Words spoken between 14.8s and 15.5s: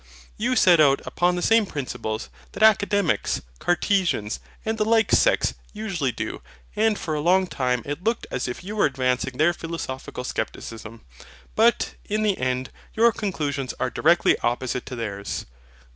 to theirs.